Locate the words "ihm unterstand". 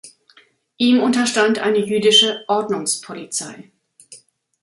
0.79-1.59